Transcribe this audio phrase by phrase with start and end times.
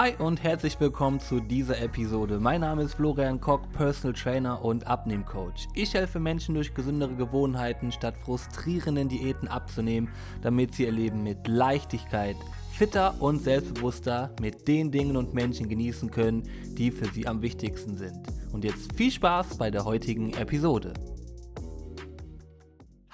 [0.00, 2.38] Hi und herzlich willkommen zu dieser Episode.
[2.38, 5.66] Mein Name ist Florian Koch, Personal Trainer und Abnehmcoach.
[5.74, 10.08] Ich helfe Menschen durch gesündere Gewohnheiten statt frustrierenden Diäten abzunehmen,
[10.40, 12.36] damit sie ihr Leben mit Leichtigkeit,
[12.70, 16.44] fitter und selbstbewusster mit den Dingen und Menschen genießen können,
[16.76, 18.20] die für sie am wichtigsten sind.
[18.52, 20.94] Und jetzt viel Spaß bei der heutigen Episode.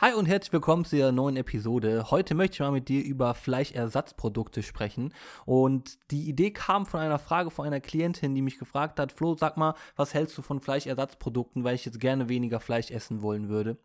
[0.05, 2.11] Hi und herzlich willkommen zu der neuen Episode.
[2.11, 5.15] Heute möchte ich mal mit dir über Fleischersatzprodukte sprechen.
[5.47, 9.35] Und die Idee kam von einer Frage von einer Klientin, die mich gefragt hat, Flo,
[9.35, 13.49] sag mal, was hältst du von Fleischersatzprodukten, weil ich jetzt gerne weniger Fleisch essen wollen
[13.49, 13.79] würde.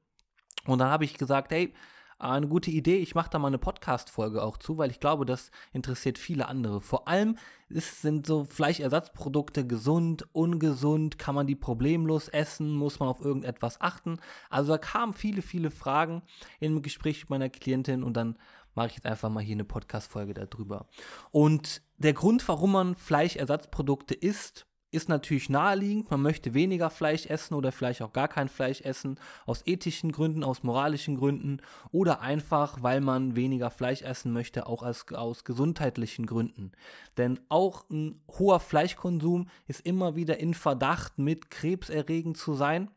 [0.66, 1.74] Und dann habe ich gesagt, hey,
[2.20, 2.98] eine gute Idee.
[2.98, 6.82] Ich mache da mal eine Podcast-Folge auch zu, weil ich glaube, das interessiert viele andere.
[6.82, 7.38] Vor allem
[7.70, 13.80] ist, sind so Fleischersatzprodukte gesund, ungesund, kann man die problemlos essen, muss man auf irgendetwas
[13.80, 14.20] achten.
[14.50, 16.22] Also da kamen viele, viele Fragen
[16.60, 18.38] im Gespräch mit meiner Klientin und dann
[18.76, 20.88] mache ich jetzt einfach mal hier eine Podcast-Folge darüber.
[21.32, 27.54] Und der Grund, warum man Fleischersatzprodukte isst, ist natürlich naheliegend, man möchte weniger Fleisch essen
[27.54, 32.82] oder vielleicht auch gar kein Fleisch essen, aus ethischen Gründen, aus moralischen Gründen oder einfach,
[32.82, 36.72] weil man weniger Fleisch essen möchte, auch aus, aus gesundheitlichen Gründen.
[37.18, 42.90] Denn auch ein hoher Fleischkonsum ist immer wieder in Verdacht, mit krebserregend zu sein.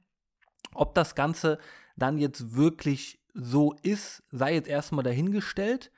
[0.74, 1.58] Ob das Ganze
[1.96, 5.90] dann jetzt wirklich so ist, sei jetzt erstmal dahingestellt.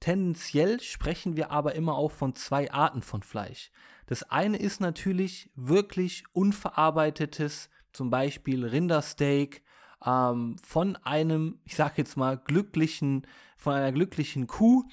[0.00, 3.70] Tendenziell sprechen wir aber immer auch von zwei Arten von Fleisch.
[4.12, 9.62] Das eine ist natürlich wirklich unverarbeitetes, zum Beispiel Rindersteak
[10.04, 14.84] ähm, von einem, ich sag jetzt mal, glücklichen, von einer glücklichen Kuh,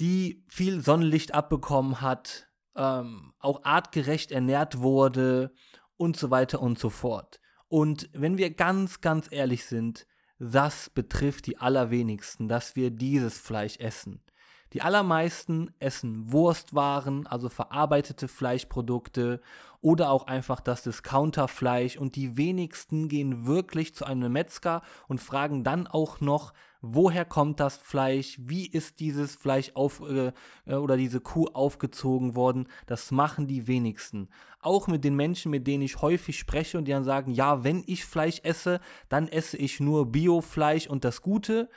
[0.00, 5.52] die viel Sonnenlicht abbekommen hat, ähm, auch artgerecht ernährt wurde
[5.98, 7.38] und so weiter und so fort.
[7.68, 10.06] Und wenn wir ganz, ganz ehrlich sind,
[10.38, 14.22] das betrifft die allerwenigsten, dass wir dieses Fleisch essen.
[14.72, 19.40] Die allermeisten essen Wurstwaren, also verarbeitete Fleischprodukte
[19.80, 25.62] oder auch einfach das Discounterfleisch und die wenigsten gehen wirklich zu einem Metzger und fragen
[25.62, 30.32] dann auch noch, woher kommt das Fleisch, wie ist dieses Fleisch auf äh,
[30.66, 32.68] äh, oder diese Kuh aufgezogen worden.
[32.86, 34.28] Das machen die wenigsten.
[34.60, 37.84] Auch mit den Menschen, mit denen ich häufig spreche und die dann sagen, ja, wenn
[37.86, 41.68] ich Fleisch esse, dann esse ich nur Biofleisch und das Gute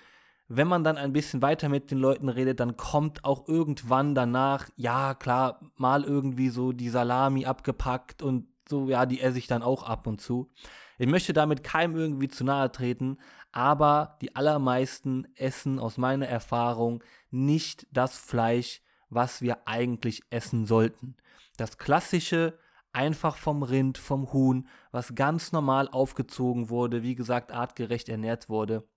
[0.51, 4.67] wenn man dann ein bisschen weiter mit den Leuten redet, dann kommt auch irgendwann danach,
[4.75, 9.61] ja klar, mal irgendwie so die Salami abgepackt und so, ja, die esse ich dann
[9.61, 10.51] auch ab und zu.
[10.97, 13.19] Ich möchte damit keinem irgendwie zu nahe treten,
[13.51, 21.15] aber die allermeisten essen aus meiner Erfahrung nicht das Fleisch, was wir eigentlich essen sollten.
[21.57, 22.57] Das klassische,
[22.91, 28.87] einfach vom Rind, vom Huhn, was ganz normal aufgezogen wurde, wie gesagt, artgerecht ernährt wurde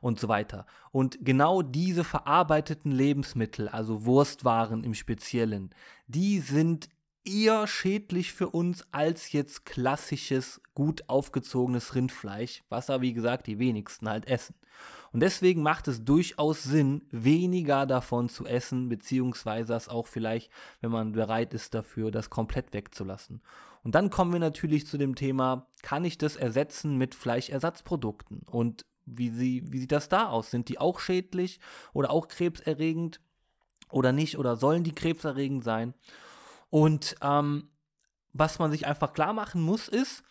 [0.00, 0.66] und so weiter.
[0.90, 5.70] Und genau diese verarbeiteten Lebensmittel, also Wurstwaren im Speziellen,
[6.06, 6.88] die sind
[7.24, 13.58] eher schädlich für uns als jetzt klassisches, gut aufgezogenes Rindfleisch, was aber wie gesagt die
[13.58, 14.54] wenigsten halt essen.
[15.12, 20.50] Und deswegen macht es durchaus Sinn, weniger davon zu essen, beziehungsweise das auch vielleicht,
[20.80, 23.40] wenn man bereit ist dafür, das komplett wegzulassen.
[23.84, 28.42] Und dann kommen wir natürlich zu dem Thema, kann ich das ersetzen mit Fleischersatzprodukten?
[28.46, 28.84] Und
[29.16, 30.50] wie, sie, wie sieht das da aus?
[30.50, 31.60] Sind die auch schädlich
[31.92, 33.20] oder auch krebserregend
[33.90, 34.38] oder nicht?
[34.38, 35.94] Oder sollen die krebserregend sein?
[36.70, 37.68] Und ähm,
[38.32, 40.22] was man sich einfach klar machen muss, ist,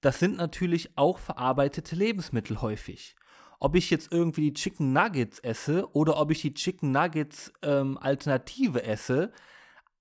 [0.00, 3.14] das sind natürlich auch verarbeitete Lebensmittel häufig.
[3.58, 7.98] Ob ich jetzt irgendwie die Chicken Nuggets esse oder ob ich die Chicken Nuggets ähm,
[7.98, 9.32] Alternative esse,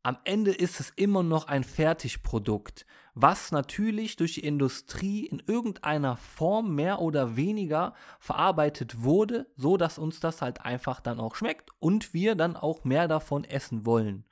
[0.04, 6.16] am Ende ist es immer noch ein Fertigprodukt, was natürlich durch die Industrie in irgendeiner
[6.16, 11.72] Form mehr oder weniger verarbeitet wurde, so dass uns das halt einfach dann auch schmeckt
[11.80, 14.24] und wir dann auch mehr davon essen wollen.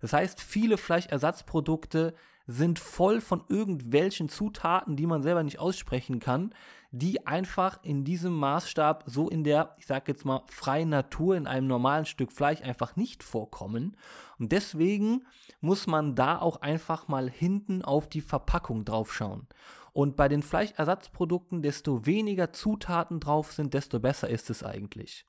[0.00, 2.14] Das heißt, viele Fleischersatzprodukte
[2.46, 6.54] sind voll von irgendwelchen Zutaten, die man selber nicht aussprechen kann,
[6.90, 11.46] die einfach in diesem Maßstab so in der, ich sag jetzt mal, freien Natur in
[11.46, 13.96] einem normalen Stück Fleisch einfach nicht vorkommen.
[14.38, 15.24] Und deswegen
[15.60, 19.48] muss man da auch einfach mal hinten auf die Verpackung drauf schauen.
[19.92, 25.26] Und bei den Fleischersatzprodukten, desto weniger Zutaten drauf sind, desto besser ist es eigentlich.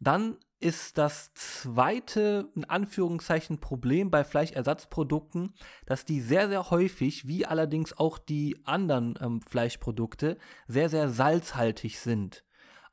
[0.00, 5.54] Dann ist das zweite, in Anführungszeichen, Problem bei Fleischersatzprodukten,
[5.86, 10.38] dass die sehr, sehr häufig, wie allerdings auch die anderen ähm, Fleischprodukte,
[10.68, 12.44] sehr, sehr salzhaltig sind.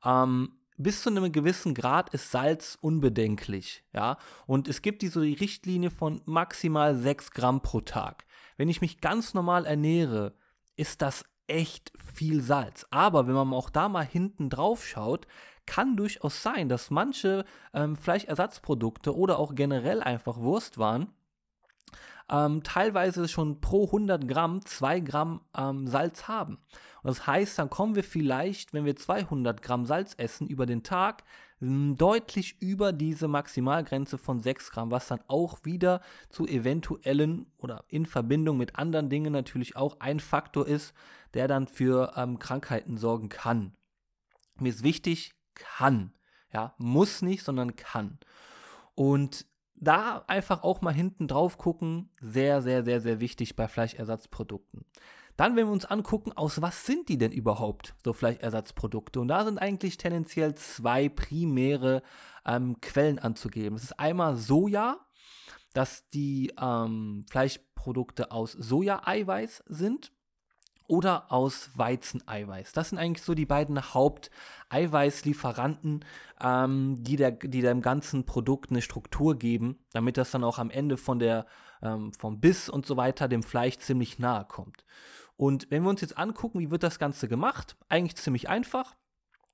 [0.04, 4.18] Ähm, bis zu einem gewissen Grad ist Salz unbedenklich, ja.
[4.48, 8.26] Und es gibt diese Richtlinie von maximal 6 Gramm pro Tag.
[8.58, 10.36] Wenn ich mich ganz normal ernähre,
[10.78, 12.86] ist das echt viel Salz.
[12.92, 15.28] Aber wenn man auch da mal hinten drauf schaut,
[15.70, 17.46] kann durchaus sein, dass manche
[17.76, 21.14] ähm, Fleischersatzprodukte oder auch generell einfach Wurstwaren
[22.28, 26.58] ähm, teilweise schon pro 100 Gramm 2 Gramm ähm, Salz haben.
[27.04, 30.82] Und das heißt, dann kommen wir vielleicht, wenn wir 200 Gramm Salz essen über den
[30.82, 31.24] Tag,
[31.62, 38.06] deutlich über diese Maximalgrenze von 6 Gramm, was dann auch wieder zu eventuellen oder in
[38.06, 40.94] Verbindung mit anderen Dingen natürlich auch ein Faktor ist,
[41.36, 43.74] der dann für ähm, Krankheiten sorgen kann.
[44.58, 45.34] Mir ist wichtig,
[45.78, 46.14] kann.
[46.54, 48.18] Ja, muss nicht, sondern kann.
[48.96, 49.46] Und
[49.76, 54.86] da einfach auch mal hinten drauf gucken, sehr, sehr, sehr, sehr wichtig bei Fleischersatzprodukten.
[55.38, 59.22] Dann, wenn wir uns angucken, aus was sind die denn überhaupt, so Fleischersatzprodukte?
[59.22, 62.04] Und da sind eigentlich tendenziell zwei primäre
[62.46, 63.76] ähm, Quellen anzugeben.
[63.76, 65.00] Das ist einmal Soja,
[65.74, 70.12] dass die ähm, Fleischprodukte aus Soja-Eiweiß sind
[70.90, 72.74] oder aus Weizeneiweiß.
[72.74, 76.04] Das sind eigentlich so die beiden Haupteiweißlieferanten,
[76.42, 80.72] ähm, die, der, die dem ganzen Produkt eine Struktur geben, damit das dann auch am
[80.72, 81.46] Ende von der,
[81.82, 84.84] ähm, vom Biss und so weiter dem Fleisch ziemlich nahe kommt.
[85.38, 88.96] Und wenn wir uns jetzt angucken, wie wird das Ganze gemacht, eigentlich ziemlich einfach.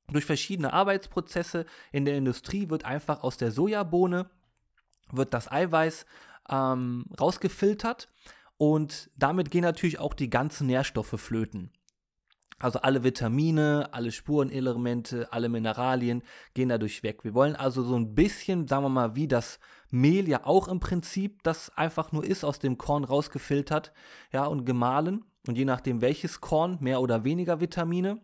[0.07, 4.29] Durch verschiedene Arbeitsprozesse in der Industrie wird einfach aus der Sojabohne
[5.11, 6.05] wird das Eiweiß
[6.49, 8.09] ähm, rausgefiltert
[8.57, 11.71] und damit gehen natürlich auch die ganzen Nährstoffe flöten.
[12.57, 16.23] Also alle Vitamine, alle Spurenelemente, alle Mineralien
[16.53, 17.25] gehen dadurch weg.
[17.25, 19.59] Wir wollen also so ein bisschen, sagen wir mal, wie das
[19.89, 23.91] Mehl ja auch im Prinzip das einfach nur ist, aus dem Korn rausgefiltert,
[24.31, 25.25] ja, und gemahlen.
[25.47, 28.21] Und je nachdem welches Korn, mehr oder weniger Vitamine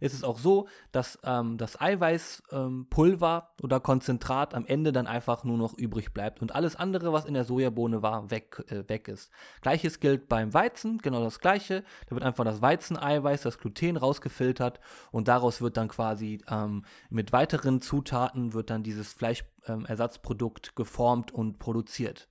[0.00, 5.44] ist es auch so, dass ähm, das Eiweißpulver ähm, oder Konzentrat am Ende dann einfach
[5.44, 9.08] nur noch übrig bleibt und alles andere, was in der Sojabohne war, weg, äh, weg
[9.08, 9.30] ist.
[9.60, 11.84] Gleiches gilt beim Weizen, genau das gleiche.
[12.06, 14.80] Da wird einfach das Weizeneiweiß, das Gluten rausgefiltert
[15.10, 21.32] und daraus wird dann quasi ähm, mit weiteren Zutaten wird dann dieses Fleischersatzprodukt ähm, geformt
[21.32, 22.28] und produziert.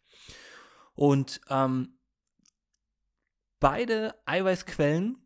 [0.94, 1.98] Und ähm,
[3.59, 5.21] beide Eiweißquellen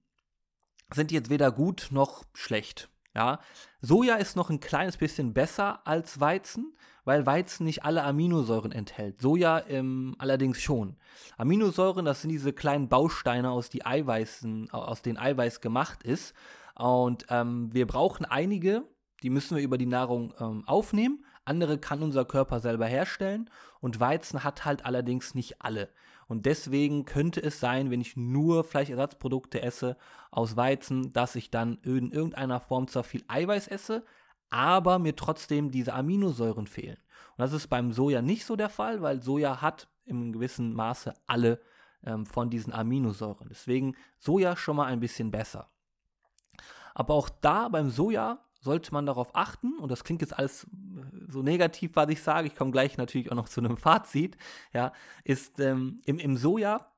[0.96, 2.90] sind jetzt weder gut noch schlecht.
[3.14, 3.40] Ja,
[3.80, 6.76] Soja ist noch ein kleines bisschen besser als Weizen,
[7.06, 9.22] weil Weizen nicht alle Aminosäuren enthält.
[9.22, 10.98] Soja ähm, allerdings schon.
[11.38, 16.34] Aminosäuren, das sind diese kleinen Bausteine, aus, die Eiweißen, aus denen Eiweiß gemacht ist.
[16.78, 18.84] Und ähm, wir brauchen einige,
[19.24, 21.24] die müssen wir über die Nahrung ähm, aufnehmen.
[21.46, 23.50] Andere kann unser Körper selber herstellen.
[23.80, 25.90] Und Weizen hat halt allerdings nicht alle.
[26.27, 29.98] Und deswegen könnte es sein, wenn ich nur Fleischersatzprodukte esse
[30.31, 34.04] aus Weizen, dass ich dann in irgendeiner Form zwar viel Eiweiß esse,
[34.50, 36.98] aber mir trotzdem diese Aminosäuren fehlen.
[37.38, 41.13] Und das ist beim Soja nicht so der Fall, weil Soja hat im gewissen Maße
[41.27, 41.62] alle
[42.04, 43.48] ähm, von diesen Aminosäuren.
[43.50, 45.69] Deswegen Soja schon mal ein bisschen besser.
[46.94, 50.68] Aber auch da beim Soja sollte man darauf achten, und das klingt jetzt alles äh,
[51.30, 54.36] so negativ, was ich sage, ich komme gleich natürlich auch noch zu einem Fazit,
[54.74, 54.92] ja,
[55.24, 56.92] ist ähm, im, im Soja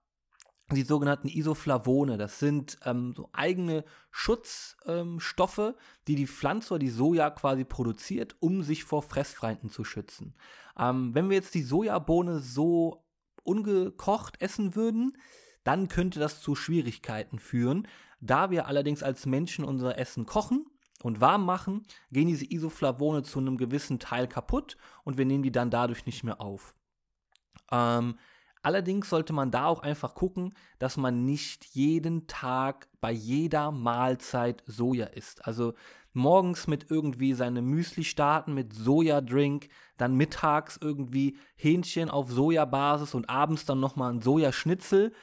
[0.72, 2.18] die sogenannten Isoflavone.
[2.18, 5.74] Das sind ähm, so eigene Schutzstoffe, ähm,
[6.08, 10.36] die die Pflanze oder die Soja quasi produziert, um sich vor Fressfeinden zu schützen.
[10.78, 13.06] Ähm, wenn wir jetzt die Sojabohne so
[13.44, 15.18] ungekocht essen würden,
[15.64, 17.88] dann könnte das zu Schwierigkeiten führen.
[18.20, 20.66] Da wir allerdings als Menschen unser Essen kochen,
[21.04, 25.52] und warm machen, gehen diese Isoflavone zu einem gewissen Teil kaputt und wir nehmen die
[25.52, 26.74] dann dadurch nicht mehr auf.
[27.72, 28.18] Ähm,
[28.62, 34.64] allerdings sollte man da auch einfach gucken, dass man nicht jeden Tag bei jeder Mahlzeit
[34.66, 35.46] Soja isst.
[35.46, 35.74] Also
[36.14, 43.30] morgens mit irgendwie seine Müsli starten mit Sojadrink, dann mittags irgendwie Hähnchen auf Sojabasis und
[43.30, 45.14] abends dann nochmal ein Sojaschnitzel.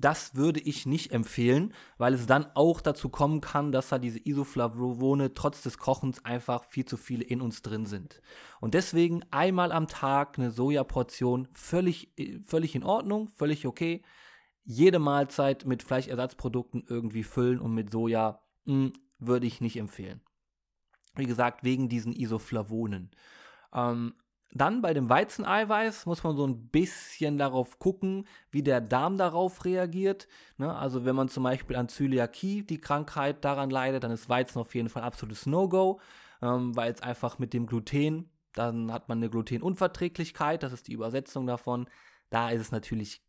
[0.00, 4.18] Das würde ich nicht empfehlen, weil es dann auch dazu kommen kann, dass da diese
[4.18, 8.22] Isoflavone trotz des Kochens einfach viel zu viele in uns drin sind.
[8.60, 14.02] Und deswegen einmal am Tag eine Sojaportion völlig, völlig in Ordnung, völlig okay.
[14.64, 20.22] Jede Mahlzeit mit Fleischersatzprodukten irgendwie füllen und mit Soja mh, hm, würde ich nicht empfehlen.
[21.14, 23.10] Wie gesagt, wegen diesen Isoflavonen.
[23.74, 24.14] Ähm,
[24.52, 29.64] dann bei dem Weizeneiweiß muss man so ein bisschen darauf gucken, wie der Darm darauf
[29.64, 30.26] reagiert.
[30.58, 30.74] Ne?
[30.74, 34.74] Also wenn man zum Beispiel an Zöliakie, die Krankheit, daran leidet, dann ist Weizen auf
[34.74, 36.00] jeden Fall absolutes No-Go,
[36.42, 40.94] ähm, weil es einfach mit dem Gluten, dann hat man eine Glutenunverträglichkeit, das ist die
[40.94, 41.88] Übersetzung davon.
[42.30, 43.22] Da ist es natürlich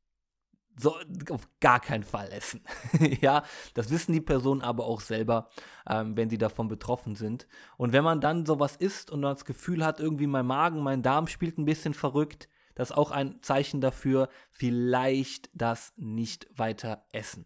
[0.77, 0.95] so
[1.29, 2.61] auf gar keinen Fall essen.
[3.21, 5.49] ja, das wissen die Personen aber auch selber,
[5.87, 7.47] ähm, wenn sie davon betroffen sind.
[7.77, 11.27] Und wenn man dann sowas isst und das Gefühl hat, irgendwie mein Magen, mein Darm
[11.27, 17.45] spielt ein bisschen verrückt, das ist auch ein Zeichen dafür, vielleicht das nicht weiter essen.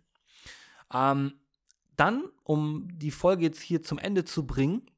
[0.94, 1.34] Ähm,
[1.96, 4.90] dann, um die Folge jetzt hier zum Ende zu bringen,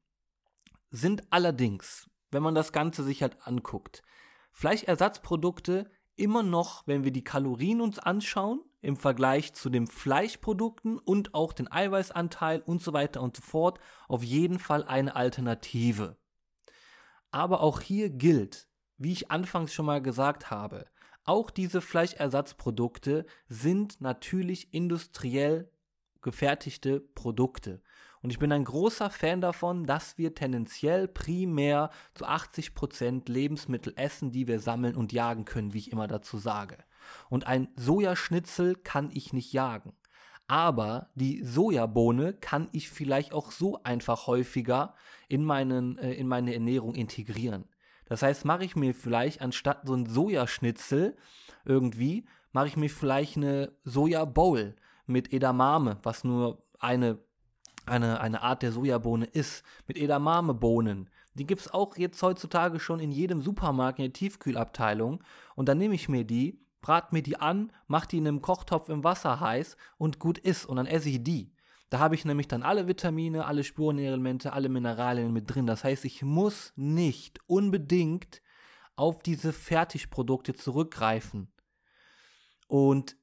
[0.89, 4.03] sind allerdings, wenn man das Ganze sich halt anguckt,
[4.51, 11.33] Fleischersatzprodukte immer noch, wenn wir die Kalorien uns anschauen, im Vergleich zu den Fleischprodukten und
[11.33, 16.17] auch den Eiweißanteil und so weiter und so fort, auf jeden Fall eine Alternative.
[17.31, 20.85] Aber auch hier gilt, wie ich anfangs schon mal gesagt habe,
[21.23, 25.69] auch diese Fleischersatzprodukte sind natürlich industriell
[26.21, 27.81] gefertigte Produkte.
[28.27, 34.33] Und ich bin ein großer Fan davon, dass wir tendenziell primär zu 80% Lebensmittel essen,
[34.33, 36.77] die wir sammeln und jagen können, wie ich immer dazu sage.
[37.29, 39.93] Und ein Sojaschnitzel kann ich nicht jagen.
[40.45, 44.95] Aber die Sojabohne kann ich vielleicht auch so einfach häufiger
[45.29, 47.63] in, meinen, äh, in meine Ernährung integrieren.
[48.07, 51.15] Das heißt, mache ich mir vielleicht anstatt so ein Sojaschnitzel
[51.63, 57.19] irgendwie, mache ich mir vielleicht eine Sojabowl mit Edamame, was nur eine,
[57.87, 61.09] eine, eine Art der Sojabohne ist, mit Edamamebohnen.
[61.33, 65.23] Die gibt es auch jetzt heutzutage schon in jedem Supermarkt in der Tiefkühlabteilung.
[65.55, 68.89] Und dann nehme ich mir die, brat mir die an, mach die in einem Kochtopf
[68.89, 70.65] im Wasser heiß und gut ist.
[70.65, 71.51] Und dann esse ich die.
[71.89, 75.67] Da habe ich nämlich dann alle Vitamine, alle Spurenelemente, alle Mineralien mit drin.
[75.67, 78.41] Das heißt, ich muss nicht unbedingt
[78.95, 81.47] auf diese Fertigprodukte zurückgreifen.
[82.67, 83.15] Und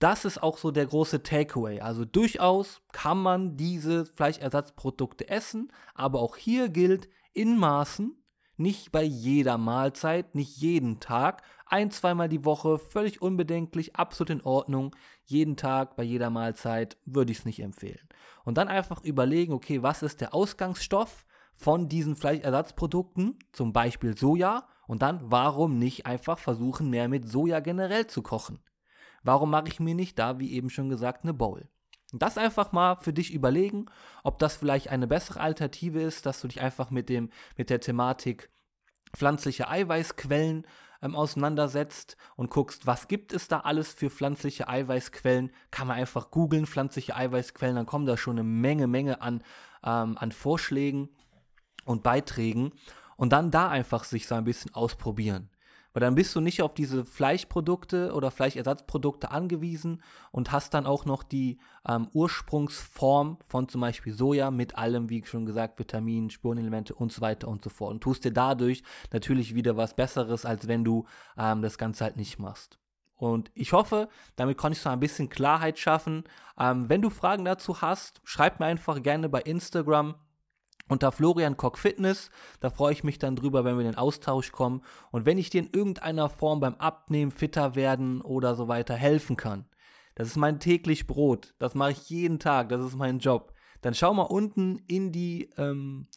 [0.00, 1.80] das ist auch so der große Takeaway.
[1.80, 8.16] Also durchaus kann man diese Fleischersatzprodukte essen, aber auch hier gilt in Maßen,
[8.56, 14.42] nicht bei jeder Mahlzeit, nicht jeden Tag, ein, zweimal die Woche, völlig unbedenklich, absolut in
[14.42, 14.96] Ordnung.
[15.24, 18.08] Jeden Tag, bei jeder Mahlzeit würde ich es nicht empfehlen.
[18.44, 24.66] Und dann einfach überlegen, okay, was ist der Ausgangsstoff von diesen Fleischersatzprodukten, zum Beispiel Soja,
[24.86, 28.58] und dann warum nicht einfach versuchen, mehr mit Soja generell zu kochen.
[29.22, 31.68] Warum mache ich mir nicht da, wie eben schon gesagt, eine Bowl?
[32.12, 33.86] Das einfach mal für dich überlegen,
[34.24, 37.80] ob das vielleicht eine bessere Alternative ist, dass du dich einfach mit, dem, mit der
[37.80, 38.50] Thematik
[39.14, 40.66] pflanzliche Eiweißquellen
[41.02, 45.50] ähm, auseinandersetzt und guckst, was gibt es da alles für pflanzliche Eiweißquellen.
[45.70, 49.42] Kann man einfach googeln, pflanzliche Eiweißquellen, dann kommen da schon eine Menge, Menge an,
[49.84, 51.10] ähm, an Vorschlägen
[51.84, 52.72] und Beiträgen.
[53.16, 55.50] Und dann da einfach sich so ein bisschen ausprobieren.
[55.92, 61.04] Weil dann bist du nicht auf diese Fleischprodukte oder Fleischersatzprodukte angewiesen und hast dann auch
[61.04, 66.94] noch die ähm, Ursprungsform von zum Beispiel Soja mit allem, wie schon gesagt, Vitaminen, Spurenelemente
[66.94, 67.92] und so weiter und so fort.
[67.92, 68.82] Und tust dir dadurch
[69.12, 71.06] natürlich wieder was Besseres, als wenn du
[71.36, 72.78] ähm, das Ganze halt nicht machst.
[73.16, 76.24] Und ich hoffe, damit konnte ich so ein bisschen Klarheit schaffen.
[76.58, 80.14] Ähm, wenn du Fragen dazu hast, schreib mir einfach gerne bei Instagram
[80.90, 82.30] unter Florian Koch Fitness.
[82.60, 84.82] Da freue ich mich dann drüber, wenn wir in den Austausch kommen.
[85.10, 89.36] Und wenn ich dir in irgendeiner Form beim Abnehmen, fitter werden oder so weiter helfen
[89.36, 89.64] kann,
[90.16, 91.54] das ist mein täglich Brot.
[91.58, 92.68] Das mache ich jeden Tag.
[92.68, 93.54] Das ist mein Job.
[93.80, 96.08] Dann schau mal unten in die, ähm,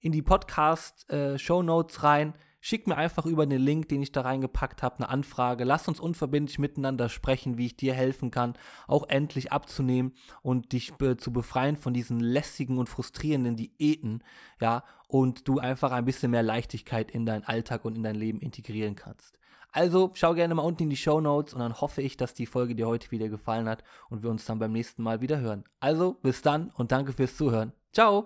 [0.00, 2.34] in die Podcast-Show äh, Notes rein.
[2.64, 5.64] Schick mir einfach über den Link, den ich da reingepackt habe, eine Anfrage.
[5.64, 8.54] Lass uns unverbindlich miteinander sprechen, wie ich dir helfen kann,
[8.86, 14.22] auch endlich abzunehmen und dich be zu befreien von diesen lästigen und frustrierenden Diäten,
[14.60, 18.38] ja, und du einfach ein bisschen mehr Leichtigkeit in deinen Alltag und in dein Leben
[18.38, 19.40] integrieren kannst.
[19.72, 22.46] Also schau gerne mal unten in die Show Notes und dann hoffe ich, dass die
[22.46, 25.64] Folge dir heute wieder gefallen hat und wir uns dann beim nächsten Mal wieder hören.
[25.80, 27.72] Also bis dann und danke fürs Zuhören.
[27.92, 28.20] Ciao!